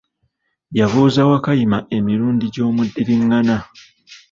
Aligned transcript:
Yabuuza 0.79 1.21
Wakayima 1.29 1.77
emirundi 1.97 2.45
gy'omuddiringana. 2.53 3.57